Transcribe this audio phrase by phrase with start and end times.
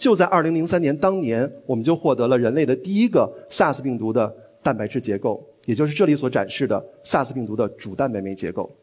[0.00, 8.74] 就在2003年当年，我们就获得了人类的第一个 SARS 病毒的蛋白质结构，也就是这里所展示的 SARS 病毒的主蛋白酶结构。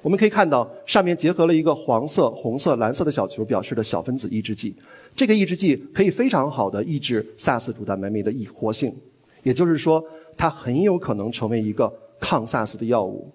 [0.00, 4.76] 我们可以看到，上面结合了一个黄色、红色、蓝色的小球，表示的小分子抑制剂。
[5.16, 8.94] 这个抑制剂可以非常好的抑制 SARS 主蛋白酶的易活性，
[9.42, 10.04] 也就是说，
[10.36, 13.28] 它很有可能成为一个抗 SARS 的药物。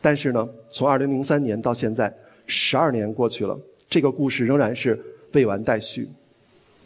[0.00, 2.12] 但是呢，从2003年到现在，
[2.48, 3.56] 十二年过去了，
[3.88, 5.00] 这个故事仍然是。
[5.32, 6.08] 未完待续，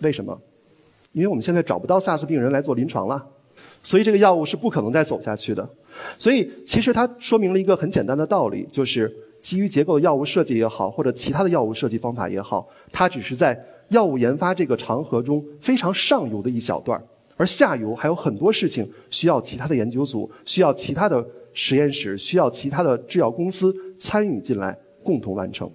[0.01, 0.39] 为什么？
[1.13, 3.25] 因为我们现在找不到 SARS 病人来做临床了，
[3.83, 5.69] 所以这个药物是不可能再走下去的。
[6.19, 13.59] 所以其实它说明了一个很简单的道理，就是基于结构的药物设计也好，或者其他的药物设计方法也好，它只是在
[13.89, 17.03] 药物研发这个长河中非常上游的一小段
[17.37, 25.69] 而下游还有很多事情需要其他的研究组、需要其他的实验室、需要其他的制药公司参与进来，共同完成。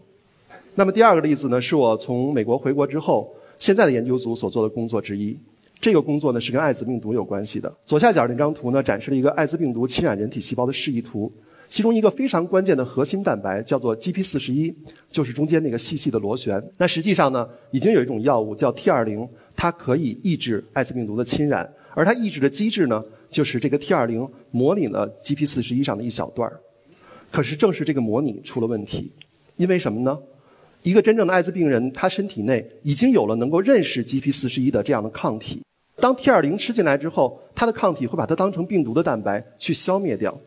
[0.76, 5.38] 那么第二个例子呢，是我从美国回国之后，现在的研究组所做的工作之一。
[5.80, 7.72] 这个工作呢是跟艾滋病毒有关系的。
[7.84, 11.32] 左下角那张图呢展示了一个艾滋病毒侵染人体细胞的示意图，
[11.68, 14.74] 其中一个非常关键的核心蛋白叫做 Gp41，
[15.12, 16.64] 就是中间那个细细的螺旋。
[16.78, 26.60] 那实际上呢，已经有一种药物叫 T20，它可以抑制艾滋病毒的侵染，而它抑制的机制呢，就是这个 T20 模拟了 Gp41 上的一小段儿。
[27.32, 29.12] 可是正是这个模拟出了问题，
[29.58, 30.18] 因为什么呢？
[30.86, 35.60] 一个真正的艾滋病人，他身体内已经有了能够认识 Gp41 的这样的抗体。
[35.96, 40.40] 当 T20 吃进来之后，它的抗体会把它当成病毒的蛋白去消灭掉，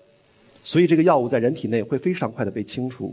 [0.62, 3.12] 所以这个药物在人体内会非常快的被清除。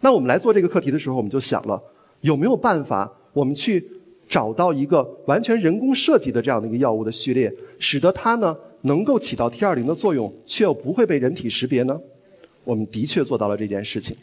[0.00, 1.78] 那我们来做这个课题的时候，我们就想了，
[2.22, 3.86] 有没有办法我们去
[4.26, 12.00] 找到一个完全人工设计的这样的一个药物的序列，使得它呢能够起到 T20 的作用，却又不会被人体识别呢？
[12.64, 14.16] 我们的确做到了这件事情。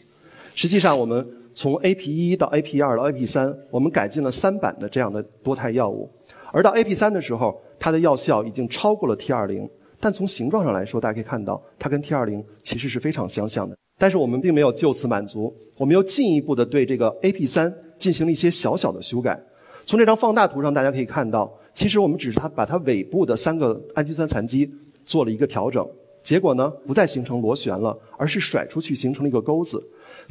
[0.56, 1.24] 实际上我们。
[1.54, 6.10] 从 AP 一到 AP 二到 AP 三，我们改进了三版的这样的多肽药物，
[6.52, 9.70] 而到 AP 三的时候，它的药效已经超过了 T 二零，
[10.00, 13.76] 但从形状上来说，大家可以看到它跟 T 二零其实是非常相像的。
[13.96, 19.40] 但是我们并没有就此满足，我们又进一步的对这个 AP 三进行了一些小小的修改。
[19.86, 24.68] 从这张放大图上，大家可以看到，其实我们只是它把它尾部的三个氨基酸残基
[25.06, 25.88] 做了一个调整，
[26.22, 29.80] 结果呢，不再形成螺旋了，而是甩出去形成了一个钩子。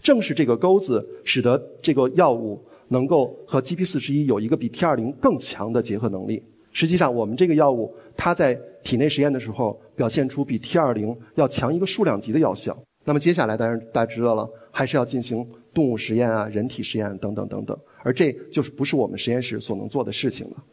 [0.01, 6.43] 正是这个钩子，使得这个药物能够和 Gp41 有一个比 T20 更强的结合能力。
[6.71, 12.77] 实际上，我们这个药物它在体内实验的时候，表现出比 T20 要强一个数量级的药效。
[13.05, 17.77] 那么接下来，当然大家知道了，还是要进行动物实验啊、人体实验等等等等。
[18.01, 20.63] 而这就是不是我们实验室所能做的事情了。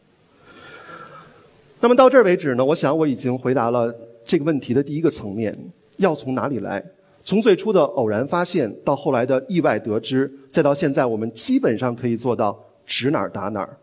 [1.79, 3.93] 那么到这儿为止呢，我想我已经回答了
[4.25, 5.57] 这个问题的第一个层面：
[5.97, 6.83] 药从哪里来？
[7.23, 13.77] 从最初的偶然发现，到后来的意外得知，再到现在，我们基本上可以做到指哪儿打哪儿。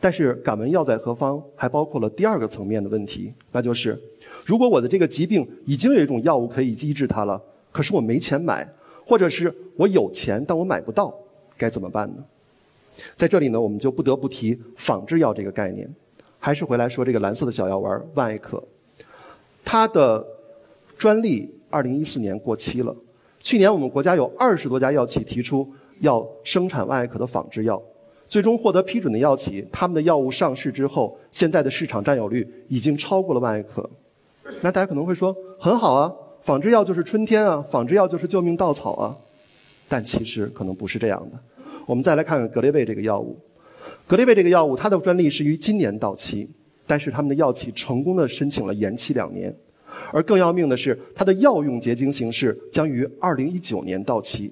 [0.00, 1.42] 但是，敢问药在何方？
[1.56, 4.00] 还包括了第二个层面的问题，那就是：
[4.44, 7.40] 如果我的这个疾病已经有一种药物可以医治它了，
[7.72, 8.68] 可是我没钱买，
[9.04, 11.12] 或者是我有钱但我买不到，
[11.56, 12.22] 该怎么办呢？
[13.16, 15.92] 在这里呢，我们就不得不提仿制药这个概念。
[16.38, 18.62] 还是回来说这个蓝色的小药丸万艾可，
[19.64, 20.24] 它的
[20.96, 21.50] 专利。
[21.74, 22.94] 二零一四年过期了。
[23.40, 25.68] 去年我们国家有二十多家药企提出
[25.98, 27.82] 要生产万艾可的仿制药，
[28.28, 33.90] 最终获得批准的药企，他们的药物上市之后，现在的市场占有率已经超过了万艾可。
[34.60, 39.16] 那大家可能会说，很好啊，仿制药就是春天啊，仿制药就是救命稻草啊。
[39.88, 41.38] 但其实可能不是这样的。
[41.86, 43.36] 我们再来看看格列卫这个药物，
[44.06, 46.48] 格列卫这个药物它的专利是于今年到期，
[46.86, 49.54] 但是他们的药企成功的申请了延期两年。
[50.14, 54.48] 而更要命的是，它的药用结晶形式将于二零一九年到期。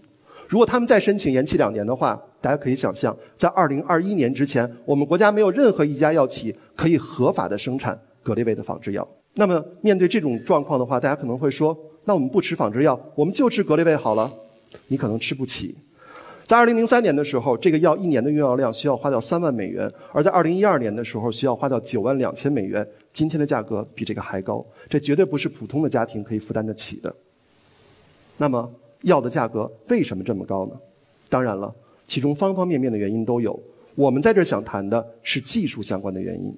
[0.48, 9.08] 如果他们再申请延期两年的话，大家可以想象，在二零二一年之前，我们国家没有任何一家药企可以合法的生产格列卫的仿制药。
[9.34, 14.28] 那么，面对这种状况的话，大家可能会说：那我们不吃仿制药，我们就吃格列卫好了。
[14.88, 15.76] 你可能吃不起。
[16.52, 22.86] 在二零零三年的时候，这个药一年的用药量需要花掉三万美元；而在二零一二年的时候，需要花掉九万两千美元。
[23.10, 27.10] 今天的价格比这个还高，这绝对不是普通的家庭可以负担得起的。
[28.36, 28.70] 那么，
[29.04, 30.72] 药的价格为什么这么高呢？
[31.30, 33.58] 当然了，其中方方面面的原因都有。
[33.94, 36.54] 我们在这儿想谈的是技术相关的原因。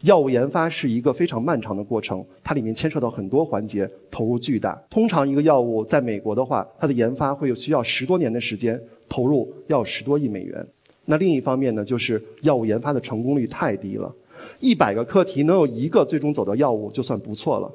[0.00, 4.76] 药物研发是一个非常漫长的过程，它里面牵涉到很多环节，投入巨大。
[4.90, 8.80] 通常一个药物在美国的话，它的研发会有需要十多年的时间，
[9.10, 10.66] 投入要十多亿美元。
[11.04, 14.14] 那另一方面呢，就是药物研发的成功率太低了，
[14.60, 17.70] 一百个课题能有一个最终走到药物就算不错了。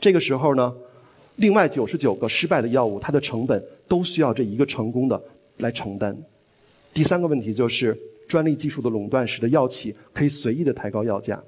[0.00, 0.74] 这个时候呢，
[1.36, 5.22] 另外九十九个失败的药物，它的成本都需要这一个成功的
[5.58, 6.16] 来承担。
[6.92, 7.96] 第三个问题就是
[8.26, 11.40] 专利技术的垄断，使得药企可以随意的抬高药价。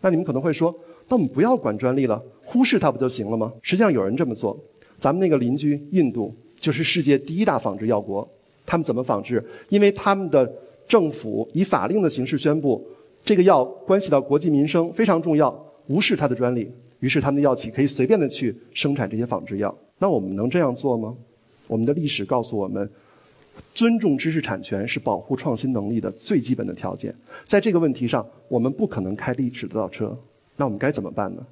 [0.00, 0.72] 那你们可能会说，
[1.08, 3.52] 那我们不要管专利了，忽视它不就行了吗？
[3.60, 4.56] 实际上有人这么做。
[5.00, 8.26] 咱们那个邻居印度就是世界第一大仿制药国，
[8.66, 9.42] 他们怎么仿制？
[9.68, 10.52] 因为他们的
[10.86, 12.84] 政府以法令的形式宣布，
[13.24, 15.50] 这个药关系到国计民生，非常重要，
[15.86, 16.70] 无视它的专利，
[17.00, 19.74] 于是他们的药企可以随便的去生产这些仿制药。
[19.98, 21.16] 那我们能这样做吗？
[21.66, 22.90] 我们的历史告诉我们。
[23.72, 27.14] 尊重知识产权是保护创新能力的最基本的条件。
[27.46, 30.14] 在这个问题上，我们不可能开历史的倒车。
[30.56, 31.42] 那我们该怎么办呢？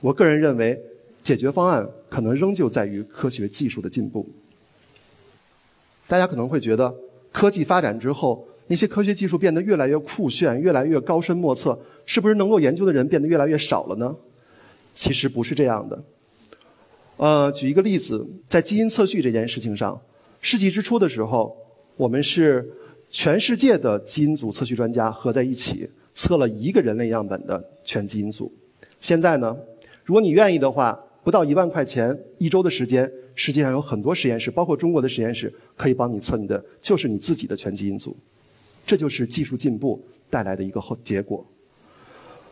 [0.00, 0.80] 我个人认为，
[1.24, 4.24] 解决方案可能仍旧在于科学技术的进步。
[6.10, 6.92] 大家可能会觉得，
[7.30, 14.16] 科技发展之后，那些科学技术变得越来越酷炫，越来越高深莫测，是不是能够研究的人变得越来越少了呢？
[14.92, 16.02] 其实不是这样的。
[17.16, 20.00] 呃，举一个例子，在基因测序这件事情上。
[20.40, 21.56] 世纪之初的时候，
[21.96, 22.68] 我们是
[23.08, 28.52] 全世界的基因组测序专家合在一起测了一个人类样本的全基因组。
[28.98, 29.56] 现在呢，
[30.02, 38.16] 如果你愿意的话，不到一万块钱一周的时间，世界上有很多实验室，包括中国的实验室，可以帮你测你的，就是你自己的全基因组。
[38.86, 41.46] 这就是技术进步带来的一个后结果。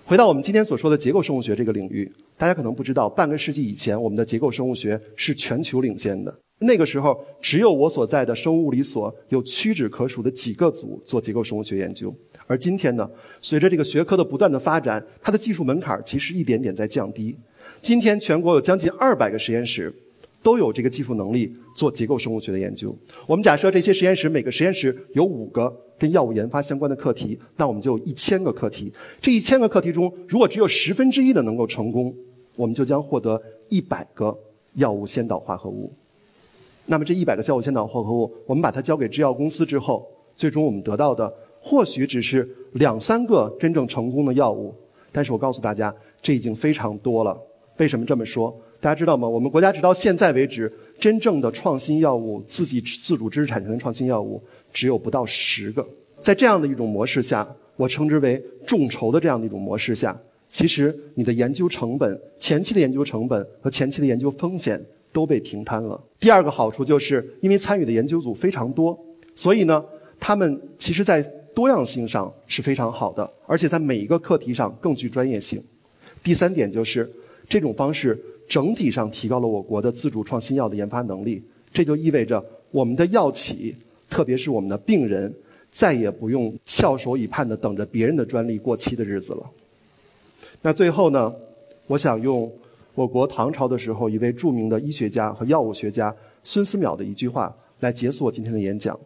[0.05, 6.35] 回到我们今天所说的结构生物学这个领域，大家可能不知道，半个世纪以前，我们的结构生物学是全球领先的。
[6.61, 12.15] 那个时候，只有我所在的生物物理所有屈指可数的几个组做结构生物学研究。
[12.47, 13.09] 而今天呢，
[13.41, 17.37] 随着这个学科的不断的发展，它的技术门槛其实一点点在降低。
[17.81, 19.93] 今天全国有将近二百个实验室，
[20.43, 22.95] 都有这个技术能力做结构生物学的研究。
[23.27, 28.93] 我们假设这些实验室每个实验室有五个跟药物研发相关的课题，那我们就有一千个课题。
[29.21, 32.15] 这一千个课题中，如果只有十分之一的能够成功，
[32.57, 34.37] 我们就将获得一百个
[34.75, 35.93] 药物先导化合物。
[36.87, 44.75] 那么这一百个药物先导化合物，我们把它交给制药公司之后，最终我们得到的或许只是两三个真正成功的药物。
[45.11, 47.39] 但是我告诉大家，这已经非常多了。
[47.79, 48.55] 为什么这么说？
[48.81, 49.27] 大家知道吗？
[49.27, 54.43] 我们国家直到现在为止，真正的创新药物、自己自主知识产权的创新药物，
[54.73, 55.87] 只有不到十个。
[56.21, 60.17] 在这样的一种模式下，我称之为众筹的这样的一种模式下，
[60.49, 64.85] 其实你的研究成本、前期的研究成本和前期的研究风险。
[65.11, 65.99] 都被平摊了。
[66.21, 68.97] 第二个好处就是，因为参与的研究组非常多，
[69.35, 69.83] 所以呢，
[70.21, 71.23] 他们其实在
[71.55, 75.61] 多样性上是非常好的，而且在每一个课题上更具专业性。
[76.23, 77.11] 第三点就是，
[77.49, 78.19] 这种方式
[78.49, 81.43] 整体上提高了我国的自主创新药的研发能力。
[81.73, 83.75] 这就意味着我们的药企，
[84.09, 85.33] 特别是我们的病人，
[85.71, 89.43] 再也不用翘首以盼的等着别人的专利过期的日子了。
[90.63, 91.35] 那最后呢，
[91.87, 92.51] 我想用。
[92.95, 96.13] 我国唐朝的时候，一位著名的医学家和药物学家
[96.43, 98.99] 孙思邈的一句话来结束我今天的演讲。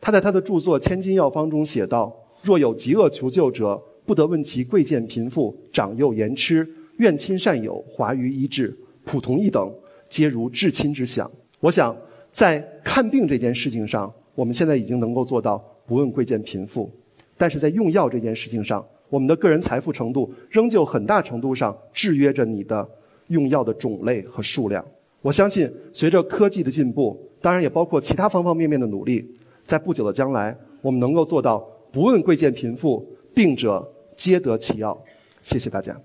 [0.00, 2.10] 他在他的著作《千金药方》中写道
[2.40, 6.66] ：“若有疾厄求救者，不得问其贵贱贫富、长幼言痴、
[6.98, 9.72] 愿亲善友、华于医治，普同一等，
[10.08, 11.30] 皆如至亲之想。”
[11.60, 11.96] 我想，
[12.30, 15.56] 在看病这件事情上，我们现在已经能够做到
[15.86, 16.90] 不问贵贱贫富；
[17.36, 22.88] 但是在用药这件事情上，我们的个人财富程度仍旧很大程度上制约着你的。
[23.28, 24.86] 用药的种类和数量，
[25.20, 29.28] 我相信随着科技的进步，当然也包括其他方方面面的努力，
[29.64, 31.58] 在不久的将来，我们能够做到
[31.90, 33.04] 不问贵贱贫富，
[33.34, 34.96] 病者皆得其药。
[35.42, 36.00] 谢谢大家。